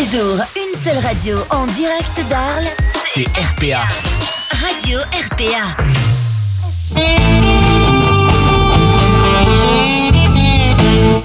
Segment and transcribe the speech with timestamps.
[0.00, 2.68] les jours, une seule radio en direct d'Arles,
[3.14, 3.82] C'est RPA.
[4.50, 5.76] Radio RPA.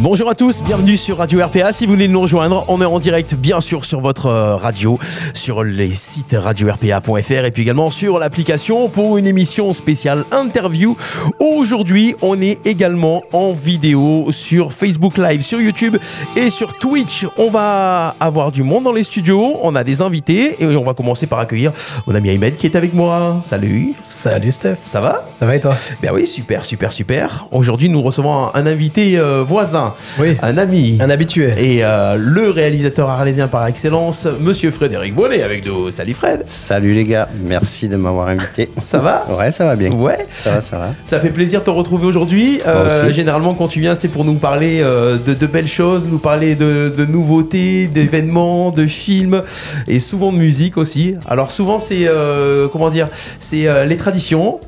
[0.05, 1.73] Bonjour à tous, bienvenue sur Radio RPA.
[1.73, 4.99] Si vous de nous rejoindre, on est en direct bien sûr sur votre euh, radio,
[5.33, 10.95] sur les sites radio-rpa.fr et puis également sur l'application pour une émission spéciale interview.
[11.39, 15.97] Aujourd'hui, on est également en vidéo sur Facebook Live, sur YouTube
[16.35, 17.25] et sur Twitch.
[17.39, 20.93] On va avoir du monde dans les studios, on a des invités et on va
[20.93, 21.71] commencer par accueillir
[22.05, 23.39] mon ami Ahmed qui est avec moi.
[23.41, 23.95] Salut.
[24.03, 24.77] Salut Steph.
[24.83, 25.27] Ça va?
[25.39, 25.73] Ça va et toi?
[26.03, 27.47] Ben oui, super, super, super.
[27.51, 30.37] Aujourd'hui, nous recevons un, un invité euh, voisin, Oui.
[30.41, 30.97] un ami.
[31.01, 31.53] Un habitué.
[31.57, 35.89] Et euh, le réalisateur arlésien par excellence, monsieur Frédéric Bonnet avec nous.
[35.89, 38.69] Salut Fred, Salut les gars, merci de m'avoir invité.
[38.83, 39.91] ça va Ouais, ça va bien.
[39.91, 40.93] Ouais, Ça va, ça va.
[41.05, 42.59] ça fait plaisir de te retrouver aujourd'hui.
[42.67, 46.19] Euh, généralement, quand tu viens, c'est pour nous parler euh, de, de belles choses, nous
[46.19, 49.41] parler de, de nouveautés, d'événements, de films
[49.87, 51.15] et souvent de musique aussi.
[51.27, 53.07] Alors souvent, c'est euh, comment dire,
[53.39, 54.59] c'est euh, les traditions.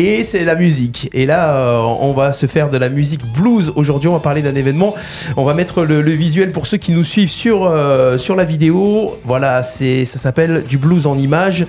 [0.00, 1.10] Et c'est la musique.
[1.12, 3.72] Et là, euh, on va se faire de la musique blues.
[3.76, 4.94] Aujourd'hui, on va parler d'un événement.
[5.36, 8.44] On va mettre le, le visuel pour ceux qui nous suivent sur, euh, sur la
[8.44, 9.18] vidéo.
[9.24, 11.66] Voilà, c'est, ça s'appelle du blues en images.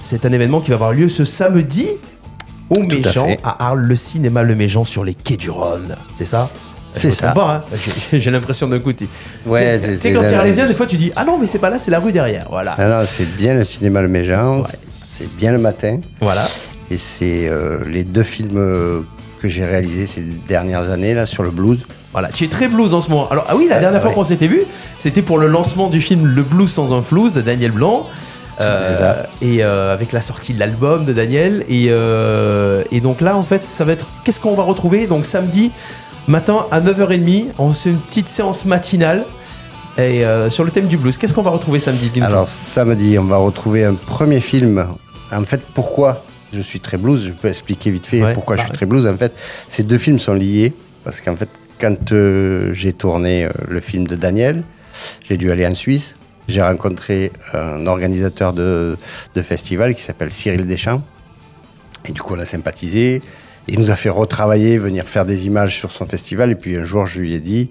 [0.00, 1.88] C'est un événement qui va avoir lieu ce samedi
[2.70, 5.94] au Méjean, à, Arles, le cinéma Le Méjean sur les quais du Rhône.
[6.12, 6.48] C'est ça?
[6.92, 7.34] C'est ça.
[7.36, 7.62] hein
[8.12, 8.92] J'ai- l'impression d'un coup.
[8.94, 9.06] tu-
[9.46, 11.46] Ouais, tu c'est- sais, quand tu es arlésien, des fois, tu dis Ah non, mais
[11.46, 12.46] c'est pas là, c'est la rue derrière.
[12.50, 12.72] Voilà.
[12.72, 14.66] Alors, c'est bien le cinéma Le Méjean, Ouais.
[15.12, 16.00] c'est bien le matin.
[16.22, 16.46] Voilà.
[16.90, 19.00] Et c'est euh, les deux films euh,
[19.40, 21.84] que j'ai réalisés ces dernières années là sur le blues.
[22.12, 23.28] Voilà, tu es très blues en ce moment.
[23.28, 24.14] Alors, ah oui, la Ah, dernière fois ouais.
[24.14, 24.60] qu'on s'était vu,
[24.96, 28.06] c'était pour le lancement du film Le blues sans un flouze de Daniel Blanc.
[28.60, 29.26] Euh, C'est ça.
[29.42, 31.64] Et euh, avec la sortie de l'album de Daniel.
[31.68, 34.06] Et, euh, et donc là, en fait, ça va être.
[34.24, 35.06] Qu'est-ce qu'on va retrouver?
[35.06, 35.72] Donc, samedi
[36.26, 39.24] matin à 9h30, on fait une petite séance matinale.
[39.98, 43.38] Et sur le thème du blues, qu'est-ce qu'on va retrouver samedi Alors samedi, on va
[43.38, 44.86] retrouver un premier film.
[45.32, 48.62] En fait, pourquoi je suis très blues Je peux expliquer vite fait Ouais, pourquoi je
[48.62, 49.06] suis très blues.
[49.06, 49.32] En fait,
[49.68, 50.72] ces deux films sont liés
[51.04, 51.48] parce qu'en fait,
[51.78, 54.64] quand euh, j'ai tourné euh, le film de Daniel,
[55.28, 56.16] j'ai dû aller en Suisse.
[56.48, 58.96] J'ai rencontré un organisateur de,
[59.34, 61.02] de festival qui s'appelle Cyril Deschamps.
[62.04, 63.20] Et du coup, on a sympathisé.
[63.68, 66.50] Il nous a fait retravailler, venir faire des images sur son festival.
[66.50, 67.70] Et puis un jour, je lui ai dit,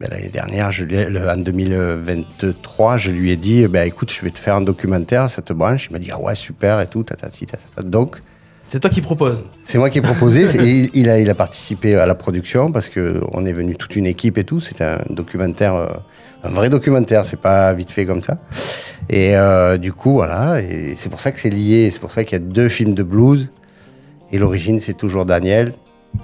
[0.00, 4.30] ben, l'année dernière, je le- en 2023, je lui ai dit, ben, écoute, je vais
[4.30, 5.86] te faire un documentaire, ça te branche.
[5.90, 7.82] Il m'a dit, ah ouais, super et tout, tatati, tatata.
[7.82, 8.16] Donc,
[8.64, 9.44] C'est toi qui proposes.
[9.66, 10.46] c'est moi qui ai proposé.
[10.48, 13.96] C'est- il, a, il a participé à la production parce que on est venu toute
[13.96, 14.60] une équipe et tout.
[14.60, 15.86] C'est un documentaire, euh,
[16.44, 17.24] un vrai documentaire.
[17.24, 18.38] C'est pas vite fait comme ça.
[19.08, 20.60] Et euh, du coup, voilà.
[20.60, 21.86] Et c'est pour ça que c'est lié.
[21.86, 23.50] et C'est pour ça qu'il y a deux films de blues.
[24.32, 25.74] Et l'origine, c'est toujours Daniel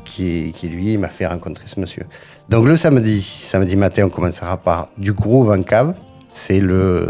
[0.05, 2.05] qui, qui lui m'a fait rencontrer ce monsieur.
[2.49, 5.95] Donc le samedi, samedi matin, on commencera par du groove en cave.
[6.29, 7.09] C'est le,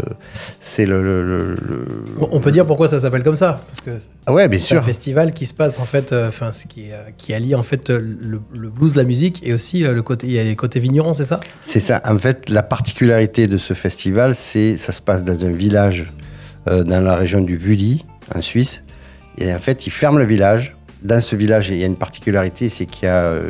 [0.61, 3.81] c'est le, le- le- le- Bon, on peut dire pourquoi ça s'appelle comme ça parce
[3.81, 3.89] que
[4.27, 4.83] Ah ouais, bien c'est un sûr.
[4.85, 7.89] festival qui se passe en fait, euh, enfin ce qui, euh, qui allie en fait
[7.89, 10.79] euh, le, blues, la musique et aussi euh, le côté, il y a les côtés
[10.79, 11.39] vignerons, c'est ça?
[11.63, 11.99] C'est ça.
[12.05, 16.13] En fait, la particularité de ce festival, c'est ça se passe dans un village
[16.67, 18.83] euh, dans la région du Vully, en Suisse.
[19.39, 20.76] Et en fait, ils ferment le village.
[21.03, 23.49] Dans ce village, il y a une particularité, c'est qu'il y a euh,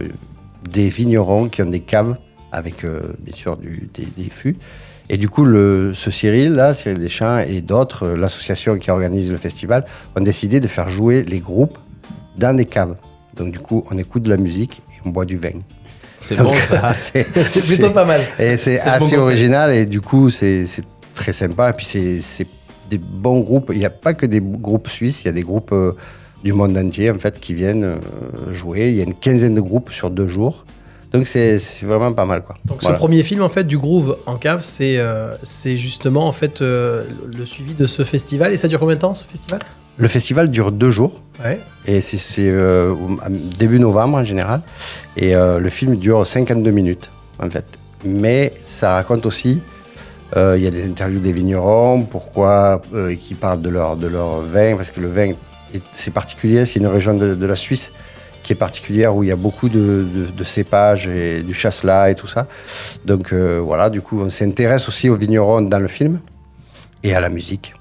[0.70, 2.18] des vignerons qui ont des caves
[2.52, 4.58] avec, euh, bien sûr, du- des, des fûts.
[5.10, 9.32] Et du coup, le, ce Cyril, là, Cyril Deschamps et d'autres, euh, l'association qui organise
[9.32, 9.86] le festival,
[10.16, 11.78] ont décidé de faire jouer les groupes
[12.38, 12.98] dans des caves.
[13.36, 15.60] Donc, du coup, on écoute de la musique et on boit du vin.
[16.26, 16.94] C'est bon ça.
[16.94, 17.24] c'est
[17.66, 18.22] plutôt pas mal.
[18.40, 20.66] et c'est bon assez original et du coup, c'est
[21.14, 21.70] très sympa.
[21.70, 22.48] Et puis, c'est c'est
[22.90, 23.72] des bons groupes.
[23.74, 25.94] Il n'y a pas que des groupes suisses, il y a des groupes euh,
[26.44, 28.90] du monde entier en fait qui viennent euh, jouer.
[28.90, 30.66] Il y a une quinzaine de groupes sur deux jours.
[31.14, 32.44] Donc, c'est vraiment pas mal.
[32.44, 32.58] Quoi.
[32.66, 32.96] Donc Voilà.
[32.98, 36.62] ce premier film en fait du groove en cave, c'est euh, c'est justement en fait
[36.62, 39.62] euh, le suivi de ce festival et ça dure combien de temps ce festival?
[39.98, 41.22] Le festival dure deux jours.
[41.44, 41.60] Ouais.
[41.86, 42.94] Et c'est- euh,
[43.58, 44.62] début novembre en général.
[45.16, 47.10] Et le film dure 52 minutes,
[47.42, 47.66] en fait.
[48.06, 49.60] Mais ça raconte aussi,
[50.36, 54.06] euh, il y a des interviews des vignerons, pourquoi euh, qui parlent de leur, de
[54.08, 55.32] leur vin, parce que le vin,
[55.92, 57.92] c'est particulier, c'est une région de, la Suisse
[58.44, 60.06] qui est particulière, où il y a beaucoup de,
[60.44, 62.48] cépages et du chasselas et tout ça.
[63.06, 66.20] Donc euh, voilà, du coup, on s'intéresse aussi aux vignerons dans le film
[67.04, 67.74] et à la musique.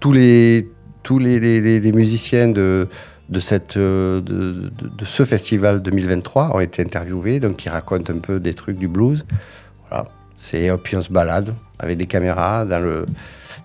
[0.00, 0.68] Tous les,
[1.02, 2.86] tous les, musiciens euh,
[3.28, 8.78] de- de ce festival 2023 ont été interviewés, donc ils racontent un peu des trucs
[8.78, 9.24] du blues.
[10.38, 13.06] C'est puis on se balade avec des caméras dans le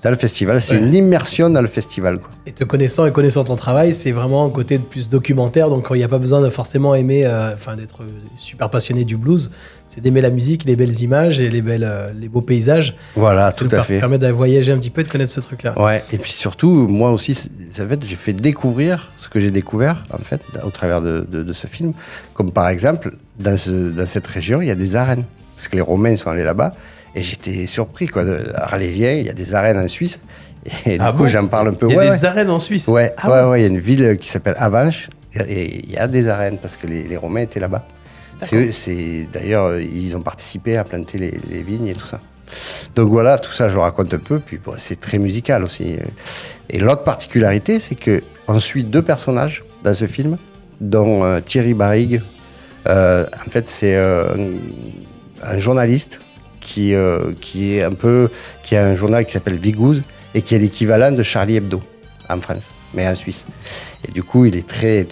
[0.02, 0.62] dans le festival.
[0.62, 0.82] C'est Ouais.
[0.82, 2.20] une immersion dans le festival.
[2.20, 2.30] quoi.
[2.46, 5.68] Et te connaissant et connaissant ton travail, c'est vraiment un côté de plus documentaire.
[5.68, 8.04] Donc, il n'y a pas besoin de forcément aimer, euh, enfin, d'être
[8.38, 9.52] super passionné du blues.
[9.88, 12.96] C'est d'aimer la musique, les belles images et les, belles, euh, les beaux paysages.
[13.18, 14.00] Voilà, Ça tout à fait.
[14.00, 15.78] permet de voyager un petit peu et de connaître ce truc-là.
[15.78, 20.20] Ouais, et puis surtout, moi aussi, fait, j'ai fait découvrir ce que j'ai découvert, en
[20.24, 21.92] fait, au travers de, de- de ce film.
[22.34, 25.26] Comme par exemple, dans, ce- dans cette région, il y a des arènes.
[25.60, 26.74] Parce que les Romains sont allés là-bas.
[27.16, 28.24] Et j'étais surpris, quoi.
[28.24, 30.22] De, Arlésien, il y a des arènes en Suisse.
[30.86, 31.88] Et du Ah coup, bon j'en parle un peu.
[31.88, 32.26] Il y a Ouais, des ouais.
[32.26, 32.88] arènes en Suisse.
[32.88, 35.10] Ouais, Ah ouais, ouais, il y a une ville qui s'appelle Avanches.
[35.50, 37.86] Et il y a des arènes parce que les, les Romains étaient là-bas.
[38.42, 42.22] C'est d'ailleurs, euh, ils ont participé à planter les, les vignes et tout ça.
[42.96, 44.40] Donc voilà, tout ça, je raconte un peu.
[44.40, 45.98] Puis bon, c'est très musical aussi.
[46.70, 50.38] Et l'autre particularité, c'est que on suit deux personnages dans ce film,
[50.80, 52.22] dont euh, Thierry Barrigue.
[52.88, 54.56] Euh, en fait, c'est euh,
[55.44, 56.20] un, journaliste
[56.60, 58.30] qui, euh, qui est un peu,
[58.64, 60.04] qui a un journal qui s'appelle Vigouze
[60.34, 61.82] et qui est l'équivalent de Charlie Hebdo
[62.30, 63.46] en France, mais en Suisse.
[64.08, 65.08] Et du coup, il est très,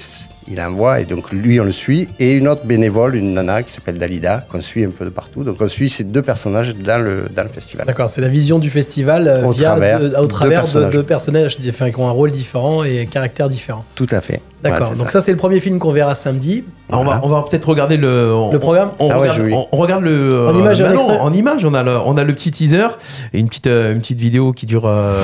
[0.50, 3.72] il envoie et donc lui on le suit et une autre bénévole, une nana qui
[3.74, 5.44] s'appelle Dalida qu'on suit un peu de partout.
[5.44, 7.86] Donc on suit ces deux personnages dans le dans le festival.
[7.86, 10.66] D'accord, c'est la vision du festival euh, Au via travers de- au de travers de
[10.66, 10.94] personnages.
[10.94, 13.84] deux personnages qui enfin, qui ont un rôle différent et caractère différent.
[13.96, 14.42] Tout à fait.
[14.64, 16.64] D'accord, Voilà, donc ça, c'est le premier film qu'on verra samedi.
[16.92, 19.50] Ah, On va, on va peut-être regarder le, on- Le programme on, Ah ouais, regarde,
[19.54, 20.48] on, on regarde le.
[20.48, 22.88] En image, bah un non, en image, on a, le, on a le petit teaser
[23.34, 24.88] et une petite, euh, une petite vidéo qui dure.
[24.88, 25.22] euh,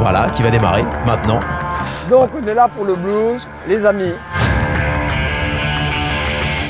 [0.00, 1.40] voilà, qui va démarrer maintenant.
[2.08, 4.14] Donc on est là pour le blues, les amis.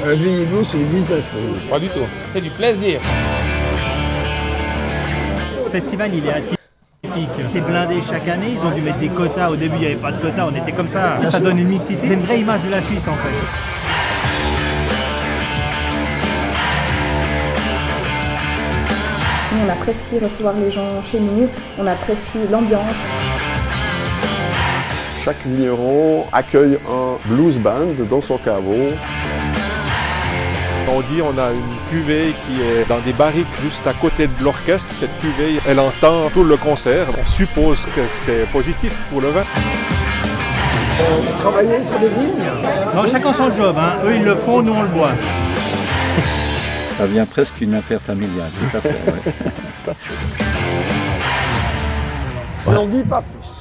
[0.04, 1.68] Euh, le blues, c'est le business pour nous.
[1.68, 2.06] Pas du tout.
[2.32, 3.00] C'est du plaisir.
[5.52, 6.58] Ce festival, il est atypique.
[7.44, 8.54] C'est blindé chaque année.
[8.54, 9.50] Ils ont dû mettre des quotas.
[9.50, 10.46] Au début, il n'y avait pas de quotas.
[10.46, 11.18] On était comme ça.
[11.30, 12.06] Ça donne une mixité.
[12.06, 13.28] C'est une vraie image de la Suisse, en fait.
[19.52, 21.48] Nous, on apprécie recevoir les gens chez nous,
[21.78, 22.94] on apprécie l'ambiance.
[25.24, 28.88] Chaque vigneron accueille un blues band dans son caveau.
[30.88, 34.42] On dit on a une cuvée qui est dans des barriques juste à côté de
[34.42, 34.92] l'orchestre.
[34.92, 37.06] Cette cuvée, elle entend tout le concert.
[37.20, 39.44] On suppose que c'est positif pour le vin.
[40.98, 42.50] Vous travaillez sur les vignes
[42.94, 43.76] Non, chacun son job.
[43.78, 43.92] hein.
[44.04, 44.62] Eux, ils le font.
[44.62, 45.12] Nous, on le boit.
[46.98, 48.88] Ça devient presque une affaire familiale, tout à fait.
[48.88, 49.94] ouais.
[52.66, 53.59] On n'en dit pas plus.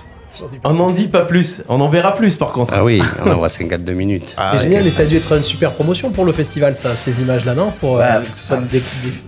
[0.63, 1.63] On n'en dit pas plus.
[1.69, 2.73] On en verra plus par contre.
[2.75, 4.35] Ah oui, on en voit 52 minutes.
[4.53, 7.21] C'est génial et ça a dû être une super promotion pour le festival, ça, ces
[7.21, 7.71] images-là, non?
[7.79, 8.83] Pour, euh, Bah, que ce soit des- des-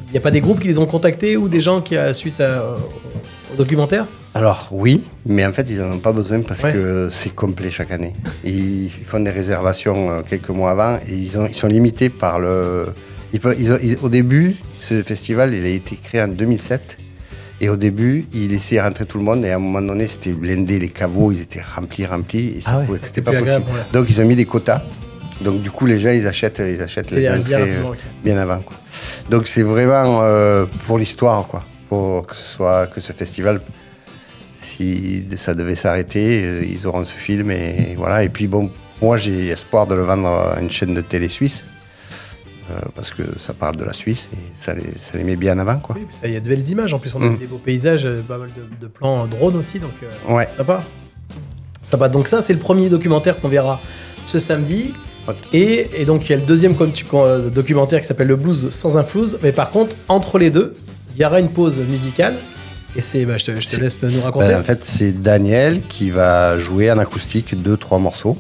[0.07, 2.13] Il n'y a pas des groupes qui les ont contactés ou des gens qui, euh,
[2.13, 2.63] suite à-
[3.53, 4.05] au documentaire?
[4.33, 6.71] Alors oui, mais en fait ils n'en ont pas besoin parce Ouais.
[6.71, 8.13] que c'est complet chaque année.
[8.45, 12.39] Ils font des réservations euh, quelques mois avant et ils, ont, ils sont limités par
[12.39, 12.87] le...
[13.33, 16.97] ils peuvent- ils ont- ils- au début, ce festival il a été créé en 2007
[17.61, 20.33] et au début il laissait rentrer tout le monde et à un moment donné c'était
[20.33, 23.63] blindé, les caveaux ils étaient remplis, remplis et Ah ouais, c'était pas possible.
[23.93, 24.81] Donc ils ont mis des quotas.
[25.41, 28.23] Donc du coup les gens ils achètent, ils achètent les Bien- bien entrées rapidement, euh,
[28.23, 28.59] bien avant.
[28.59, 28.75] Quoi.
[29.29, 31.63] Donc c'est vraiment euh, pour l'histoire, quoi.
[31.89, 33.59] Pour que ce soit que ce festival,
[34.55, 38.23] si ça devait s'arrêter, euh, ils auront ce film et voilà.
[38.23, 38.71] Et puis bon,
[39.01, 41.63] moi j'ai espoir de le vendre à une chaîne de télé suisse
[42.71, 45.57] euh, parce que ça parle de la Suisse et ça les, ça les met bien
[45.59, 45.95] avant, quoi.
[45.97, 46.94] Oui, puis ça, il y a de belles images.
[46.94, 47.38] En plus, on a Mm.
[47.38, 50.47] des beaux paysages, euh, pas mal de, de plans drone aussi, donc euh, Ouais.
[50.57, 50.83] sympa.
[51.83, 52.09] Sympa.
[52.09, 53.79] Donc ça, c'est le premier documentaire qu'on verra
[54.25, 54.94] ce samedi.
[55.53, 56.75] Et, et donc, il y a le deuxième
[57.13, 59.39] euh, documentaire qui s'appelle Le Blues sans un flouze.
[59.44, 60.75] Mais par contre, entre les deux,
[61.15, 62.35] il y aura une pause musicale.
[62.95, 64.48] Et c'est, bah, je te, je te C'est- laisse nous raconter.
[64.50, 68.38] Ben, en fait, c'est Daniel qui va jouer en acoustique deux, trois morceaux.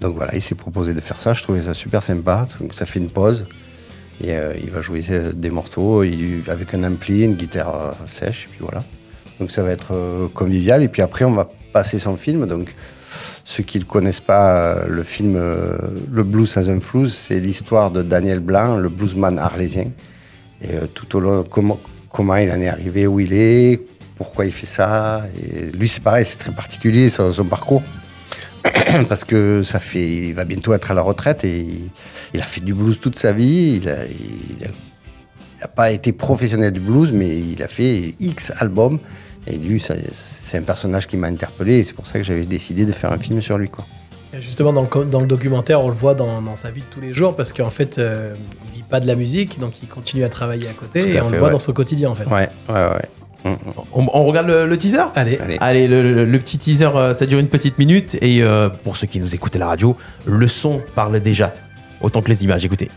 [0.00, 1.34] Donc voilà, il s'est proposé de faire ça.
[1.34, 2.46] Je trouvais ça super sympa.
[2.60, 3.46] Donc ça fait une pause.
[4.22, 8.44] Et euh, il va jouer euh, des morceaux avec un ampli, une guitare euh, sèche.
[8.46, 8.82] Et puis voilà.
[9.40, 9.92] Donc ça va être
[10.32, 10.82] convivial.
[10.82, 12.46] Et puis après, on va passer son film.
[12.46, 12.74] Donc
[13.44, 18.02] ceux qui ne connaissent pas le film Le Blues sans un flouze, c'est l'histoire de
[18.02, 19.90] Daniel Blanc, le bluesman arlésien.
[20.62, 21.78] Et tout au long, comment,
[22.10, 23.78] comment il en est arrivé où il est,
[24.16, 25.26] pourquoi il fait ça.
[25.74, 27.82] Lui, c'est pareil, c'est très particulier son, son parcours.
[29.08, 31.66] Parce que ça fait, il va bientôt être à la retraite et
[32.34, 33.80] il, a fait du blues toute sa vie.
[33.82, 34.68] Il a, il a-
[35.58, 38.98] il n'a pas été professionnel du blues, mais il a fait X albums.
[39.46, 42.84] Et lui, c'est un personnage qui m'a interpellé et c'est pour ça que j'avais décidé
[42.84, 43.68] de faire un film sur lui.
[43.70, 43.86] Quoi.
[44.38, 46.86] Justement, dans le, co- dans le documentaire, on le voit dans, dans sa vie de
[46.90, 48.34] tous les jours parce qu'en fait, euh,
[48.66, 51.10] il vit pas de la musique, donc il continue à travailler à côté Tout à
[51.10, 51.52] et on fait, le voit ouais.
[51.52, 52.26] dans son quotidien en fait.
[52.26, 53.08] Ouais, ouais, ouais.
[53.92, 55.38] On, regarde le, teaser Allez.
[55.38, 58.16] Allez, Allez le, petit teaser, euh, ça dure une petite minute.
[58.22, 61.52] Et euh, pour ceux qui nous écoutent à la radio, le son parle déjà.
[62.00, 62.90] Autant que les images, écoutez.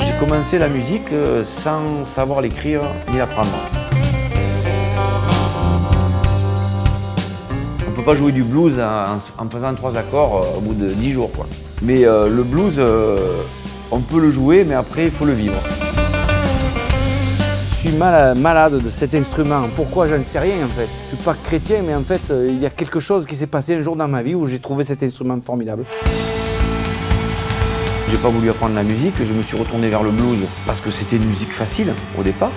[0.00, 3.50] J'ai commencé la musique euh, sans savoir l'écrire ni l'apprendre.
[8.04, 11.12] Peut pas jouer du blues en, en faisant trois accords euh, au bout de dix
[11.12, 11.30] jours.
[11.32, 11.46] Quoi.
[11.82, 13.38] Mais euh, le blues, euh,
[13.90, 15.56] on peut le jouer, mais après, il faut le vivre.
[17.70, 19.62] Je suis mal- malade de cet instrument.
[19.74, 20.88] Pourquoi J'en sais rien en fait.
[21.04, 23.74] Je suis pas chrétien, mais en fait, il y a quelque chose qui s'est passé
[23.74, 25.84] un jour dans ma vie où j'ai trouvé cet instrument formidable.
[28.08, 30.90] J'ai pas voulu apprendre la musique, je me suis retourné vers le blues parce que
[30.90, 32.52] c'était une musique facile au départ.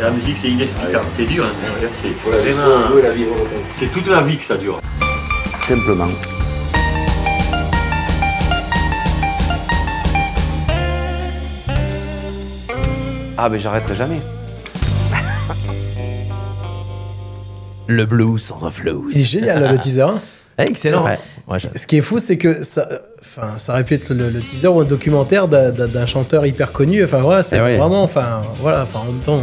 [0.00, 1.06] La musique, c'est inexplicable.
[1.16, 1.44] C'est dur.
[1.44, 1.88] hein.
[2.02, 2.90] C'est vraiment.
[3.72, 4.80] C'est toute la vie que ça dure.
[5.60, 6.08] Simplement.
[13.36, 14.20] Ah ben j'arrêterai jamais.
[17.88, 19.14] Le blues sans un flouze.
[19.16, 20.02] Il est génial le teaser.
[20.02, 20.20] hein.
[20.58, 21.04] Excellent.
[21.04, 21.18] Ouais.
[21.74, 22.86] Ce qui est fou, c'est que ça,
[23.36, 27.02] enfin, ça aurait pu être le, le teaser ou un documentaire d'un- chanteur hyper connu.
[27.04, 29.40] Enfin voilà, c'est Eh vraiment, enfin voilà, enfin en même temps,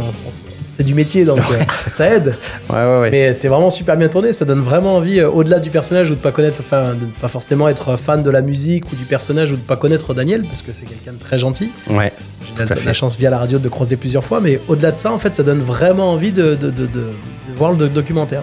[0.72, 2.36] c'est du métier donc euh, ça aide.
[2.70, 3.10] Ouais.
[3.10, 4.32] Mais c'est vraiment super bien tourné.
[4.32, 7.28] Ça donne vraiment envie, euh, au-delà du personnage ou de pas connaître, enfin, de pas
[7.28, 10.62] forcément être fan de la musique ou du personnage ou de pas connaître Daniel parce
[10.62, 11.70] que c'est quelqu'un de très gentil.
[11.90, 12.12] Ouais,
[12.56, 14.98] J'ai la, la chance via la radio de le croiser plusieurs fois, mais au-delà de
[14.98, 17.92] ça, en fait, ça donne vraiment envie de, de, de- de- de voir le doc-
[17.92, 18.42] documentaire.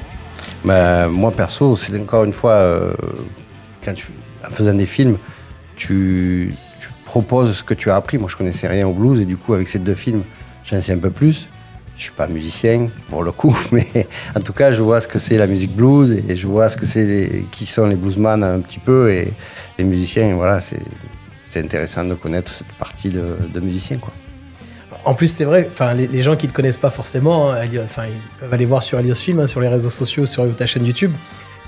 [0.66, 2.92] Bah, moi perso, c'est encore une fois, euh,
[3.84, 4.08] quand tu,
[4.46, 5.18] en faisant des films,
[5.78, 6.54] tu,
[7.06, 8.18] proposes ce que tu as appris.
[8.18, 10.24] Moi, je connaissais rien au blues et du coup, avec ces deux films,
[10.66, 11.48] j'en sais un peu plus.
[11.96, 15.18] Je suis pas musicien pour le coup, mais en tout cas, je vois ce que
[15.18, 18.60] c'est la musique blues et je vois ce que c'est, qui sont les bluesman un
[18.60, 19.32] petit peu et
[19.78, 20.36] les musiciens.
[20.36, 20.82] Voilà, c'est
[21.56, 24.14] intéressant de connaître cette partie de, de musicien, quoi.
[25.06, 27.80] En plus, c'est vrai, enfin, les, gens qui ne te connaissent pas forcément, hein, ils
[28.40, 31.14] peuvent aller voir sur Elios Film, hein, sur les réseaux sociaux, sur ta chaîne YouTube.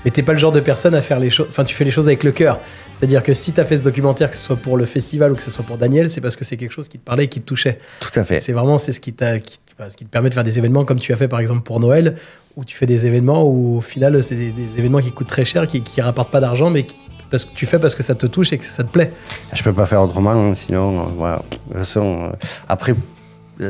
[0.04, 1.46] Mais t'es pas le genre de personne à faire les choses.
[1.50, 2.60] Enfin, tu fais les choses avec le cœur.
[2.94, 5.34] C'est-à-dire que si tu as fait ce documentaire, que ce soit pour le festival ou
[5.36, 7.28] que ce soit pour Daniel, c'est parce que c'est quelque chose qui te parlait et
[7.28, 7.78] qui te touchait.
[8.00, 8.38] Tout à fait.
[8.38, 10.58] C'est vraiment c'est ce qui, t'a- qui, enfin, ce qui te permet de faire des
[10.58, 12.16] événements comme tu as fait par exemple pour Noël,
[12.56, 15.44] où tu fais des événements où au final c'est des, des événements qui coûtent très
[15.44, 16.96] cher, qui, qui rapportent pas d'argent, mais qui-
[17.30, 19.12] parce que tu fais parce que ça te touche et que ça te plaît.
[19.52, 21.36] Je peux pas faire autrement, hein, sinon, euh, voilà.
[21.36, 22.36] De toute façon, euh,
[22.68, 22.94] après,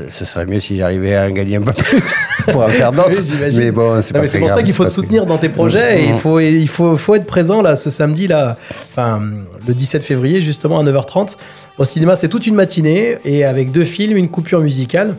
[0.08, 2.00] ce serait mieux si j'arrivais à en gagner un peu plus
[2.52, 3.20] pour en faire d'autres.
[3.20, 6.14] Oui, mais bon, c'est pour ça qu'il faut te soutenir dans tes projets et il
[6.14, 8.56] faut, il faut, faut être présent là ce samedi là,
[8.88, 9.22] enfin
[9.66, 11.36] le 17 février justement à 9h30
[11.78, 12.16] au cinéma.
[12.16, 15.16] C'est toute une matinée et avec deux films, une coupure musicale.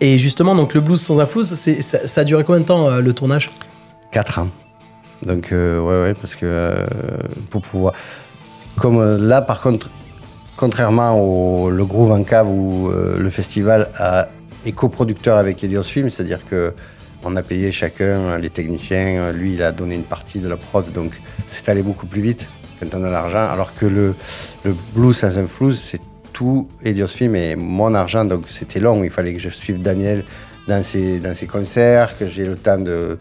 [0.00, 2.88] Et justement donc le blues sans un c'est- ça, ça a duré combien de temps
[2.88, 3.50] euh, le tournage?
[4.12, 4.48] 4 ans.
[5.24, 6.84] Donc, euh, ouais, ouais, parce que euh,
[7.50, 7.94] pour pouvoir.
[8.76, 9.90] Comme euh, là, par contre,
[10.56, 14.28] contrairement au le Groove en Cave où euh, le festival a,
[14.64, 16.72] est coproducteur avec Elios Film, c'est-à-dire que
[17.24, 20.90] on a payé chacun, les techniciens, lui il a donné une partie de la prod,
[20.92, 22.48] donc c'est allé beaucoup plus vite
[22.80, 24.14] quand on a l'argent, alors que le,
[24.64, 26.00] le Blues sans un c'est
[26.32, 30.24] tout Elios Film et mon argent, donc c'était long, il fallait que je suive Daniel
[30.66, 33.18] dans ses, dans ses concerts, que j'ai le temps de-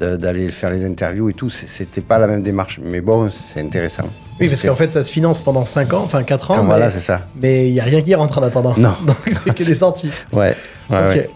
[0.00, 2.80] d'aller faire les interviews et tout, c'était pas la même démarche.
[2.82, 4.04] Mais bon, c'est intéressant.
[4.40, 6.54] Oui, parce qu'en fait ça se finance pendant 5 ans, enfin 4 ans.
[6.56, 7.26] Ah, mais, voilà, c'est ça.
[7.40, 8.74] Mais il y a rien qui rentre en attendant.
[8.78, 8.94] Non.
[9.06, 10.10] Donc c'est que des sorties.
[10.32, 10.56] Ouais,
[10.90, 11.14] ouais, Ok.
[11.16, 11.30] ouais.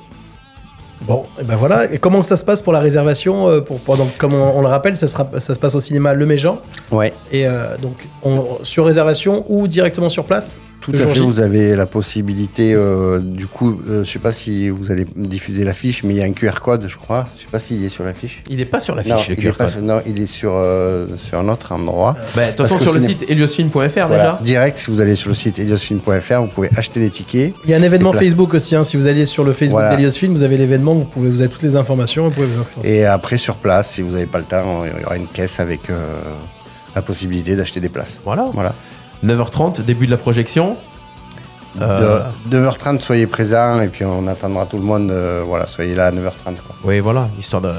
[1.03, 1.93] Bon, et ben voilà.
[1.93, 4.63] Et comment ça se passe pour la réservation euh, pour, pour- donc, Comme on, on
[4.63, 6.61] le rappelle, ça, sera, ça se passe au cinéma Le Méjean.
[6.91, 7.13] Ouais.
[7.31, 10.59] Et euh, donc, on- sur réservation ou directement sur place?
[10.85, 14.33] Tout à fait, J vous avez la possibilité, euh, du coup, euh, je sais pas
[14.33, 17.27] si vous allez diffuser l'affiche, mais il y a un QR code, je crois.
[17.37, 18.43] Je sais pas s'il est sur l'affiche.
[18.51, 19.69] Il n'est pas sur l'affiche, le QR code.
[19.71, 22.17] sur- non, il est sur, euh, sur un autre endroit.
[22.37, 24.41] Bah, de toute façon, sur le site eliosfilm.fr Voilà, déjà.
[24.43, 27.55] Direct, si vous allez sur le site eliosfilm.fr, vous pouvez acheter les tickets.
[27.65, 28.13] Il y a un événement.
[28.13, 28.77] Facebook aussi.
[28.77, 28.85] hein.
[28.85, 29.97] Si vous allez sur le Facebook Voilà.
[30.29, 30.95] vous avez l'événement.
[30.95, 32.25] Vous pouvez vous avez toutes les informations.
[32.25, 32.85] Vous pouvez vous inscrire.
[32.85, 35.61] Et après, sur place, si vous n'avez pas le temps, il y aura une caisse
[35.61, 35.95] avec euh,
[36.95, 38.21] la possibilité d'acheter des places.
[38.25, 38.51] Voilà.
[38.53, 38.75] Voilà.
[39.23, 40.77] 9h30, début de la projection.
[41.81, 45.11] Euh, De 9h30, soyez présents et puis on attendra tout le monde.
[45.11, 46.57] euh, voilà, soyez là à 9h30.
[46.67, 46.77] Quoi.
[46.85, 47.73] Oui, voilà, histoire de,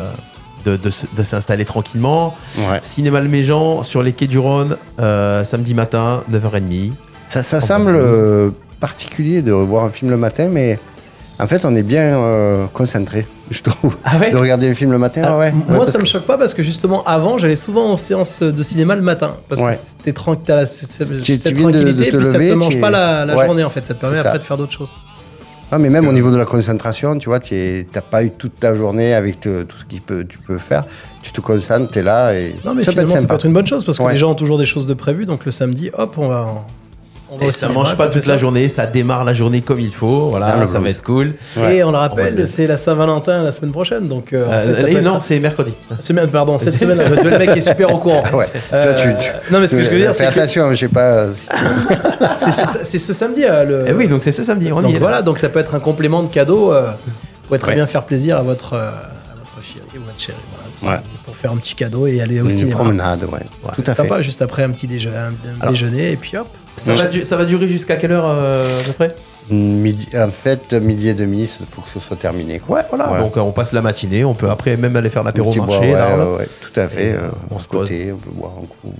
[0.66, 2.36] de, de s- de s'installer tranquillement.
[2.70, 2.80] Ouais.
[2.82, 6.92] Cinéma Le Méjean, sur les quais du Rhône, euh, samedi matin, 9h30.
[7.28, 8.50] Ça, ça semble euh,
[8.82, 10.78] particulier de revoir un film le matin, mais
[11.40, 14.92] en fait, on est bien euh, concentré, je trouve, Ah ouais de regarder le film
[14.92, 15.36] le matin.
[15.38, 15.52] Ouais.
[15.52, 18.42] Moi, Ouais, ça me que- choque pas parce que justement, avant, j'allais souvent en séance
[18.42, 19.36] de cinéma le matin.
[19.48, 22.26] Parce que c'était tranquille, la- cette, Tu- cette tu viens de- de tranquillité, te puis
[22.26, 23.86] ça lever, te mange pas la, journée en fait.
[23.86, 24.38] Ça te permet après ça.
[24.38, 24.96] de faire d'autres choses.
[25.72, 28.60] Ah, mais même au niveau de la concentration, tu vois, tu t'as pas eu toute
[28.60, 30.86] ta journée avec te- tout ce que tu peux faire.
[31.24, 33.46] Tu te concentres, tu es là et Non, mais ça peut être ça peut être
[33.48, 35.26] une bonne chose parce que les gens ont toujours des choses de prévues.
[35.26, 36.66] Donc le samedi, hop, on va,
[37.28, 39.80] On va Et ça cinéma, mange pas toute la journée, ça démarre la journée comme
[39.80, 40.30] il faut.
[40.30, 40.92] Voilà, le ça va blues.
[40.96, 41.34] être cool.
[41.72, 44.08] Et on le va rappelle, le- c'est la Saint-Valentin la semaine prochaine.
[44.08, 45.74] Donc, euh, en Euh, fait, peut non, être- c'est mercredi.
[46.00, 48.22] Semaine, pardon, cette semaine, le mec est super au courant.
[48.32, 48.46] Ouais.
[48.74, 50.88] Euh, tu, tu- non, mais ce que je veux dire, c'est que attention, je sais
[50.88, 51.28] pas.
[52.84, 53.44] c'est ce, samedi.
[53.44, 53.86] euh, le...
[53.88, 54.72] Eh oui, donc c'est ce samedi.
[54.72, 55.00] On y est.
[55.00, 56.74] voilà, donc ça peut être un complément de cadeau.
[56.74, 57.76] Euh, vous pourrez très Ouais.
[57.76, 60.38] bien faire plaisir à votre, euh, à votre chérie ou votre chérie.
[60.56, 61.10] Voilà, si- Ouais.
[61.26, 62.76] Pour faire un petit cadeau et aller au Une cinéma.
[62.76, 63.30] promenade, ouais.
[63.32, 64.04] Ouais, Tout à fait.
[64.04, 66.48] sympa, juste après un petit déje- un- un Alors- déjeuner et puis hop.
[66.78, 69.16] Ça, va, du- ça va durer jusqu'à quelle heure euh, à peu près?
[69.50, 72.60] Midi, en fait, midi et demi, il faut que ce soit terminé.
[72.60, 72.78] Quoi.
[72.78, 73.06] Ouais, voilà.
[73.08, 73.24] Voilà.
[73.24, 75.78] Donc euh, on passe la matinée, on peut après même aller faire l'apéro au marché.
[75.78, 75.94] bois, ouais,
[76.40, 77.14] là, tout à fait.
[77.14, 78.94] Euh, on se se côté, on peut boire un coup,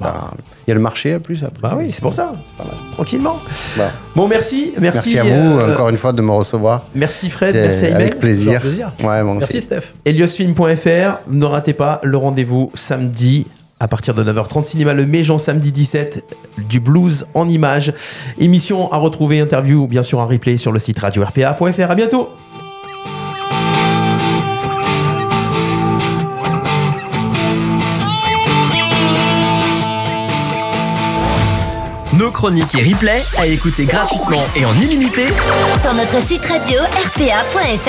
[0.00, 0.38] d'Arles.
[0.66, 1.60] Il y a le marché en plus après.
[1.60, 2.32] Bah oui, c'est pour ça.
[2.56, 2.72] pas mal.
[2.92, 3.38] Tranquillement.
[3.76, 4.72] Bah, Bon, merci.
[4.80, 6.86] Merci, merci à vous euh, encore une fois de me recevoir.
[6.94, 7.96] Merci Fred, merci Imen.
[7.96, 8.60] avec plaisir.
[8.60, 8.92] Plaisir.
[9.04, 9.60] Ouais, moi Merci.
[9.60, 9.92] Steph.
[10.06, 13.46] Eliosfilm.fr, ne ratez pas le rendez-vous samedi
[13.80, 16.24] à partir de 9h30 cinéma le Méjean samedi 17
[16.58, 17.92] du blues en images.
[18.38, 21.90] Émission à retrouver, interview bien sûr en replay sur le site radio-rpa.fr.
[21.90, 22.30] À bientôt.
[32.12, 35.24] Nos chroniques et replays à écouter gratuitement et en illimité.
[35.82, 37.88] Sur notre site radio rpa.fr.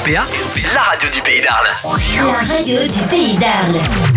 [0.00, 0.26] RPA,
[0.74, 1.70] la radio du pays d'Arles.
[2.16, 4.13] La radio du pays d'Arles.